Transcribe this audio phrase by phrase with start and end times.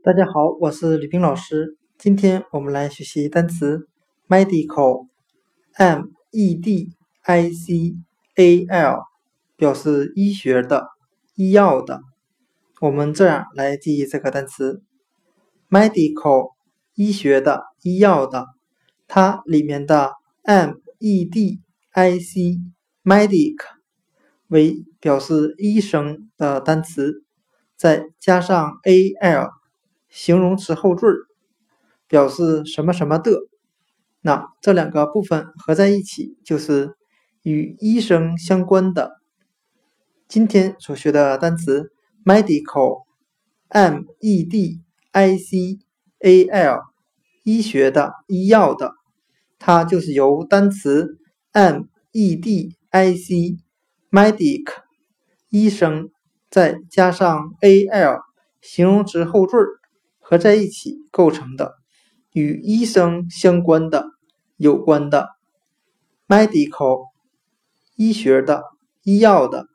[0.00, 1.76] 大家好，我是吕冰老师。
[1.98, 3.88] 今天我们来学习单词
[4.28, 6.92] medical，m e d
[7.26, 7.96] i c
[8.36, 9.02] a l，
[9.56, 10.86] 表示医学的、
[11.34, 12.00] 医药的。
[12.80, 14.84] 我们这样来记忆这个单词
[15.68, 16.52] medical，
[16.94, 18.46] 医学的、医药的。
[19.08, 20.12] 它里面的
[20.44, 21.58] m e d
[21.92, 22.60] i c
[23.02, 23.56] medic
[24.46, 27.24] 为表示医生的单词，
[27.76, 29.57] 再加上 a l。
[30.08, 31.06] 形容词后缀
[32.06, 33.32] 表示什么什么的，
[34.22, 36.96] 那这两个部分合在一起就是
[37.42, 39.20] 与医生相关的。
[40.26, 41.92] 今天所学的单词
[42.24, 44.80] medical，m e d
[45.12, 45.78] i c
[46.20, 46.80] a l，
[47.44, 48.92] 医学的、医药的，
[49.58, 51.18] 它就是由单词
[51.52, 53.56] m e d i c
[54.10, 54.64] medic
[55.50, 56.10] 医生
[56.50, 58.20] 再加上 a l
[58.60, 59.56] 形容词后缀
[60.30, 61.78] 合在一起构成的，
[62.34, 64.10] 与医生相关的、
[64.58, 65.30] 有关的
[66.28, 67.06] ，medical，
[67.96, 68.64] 医学的、
[69.04, 69.68] 医药的。